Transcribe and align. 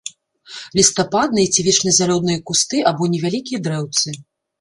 Лістападныя 0.77 1.51
ці 1.55 1.65
вечназялёныя 1.67 2.39
кусты 2.47 2.81
або 2.93 3.11
невялікія 3.13 3.59
дрэўцы. 3.69 4.17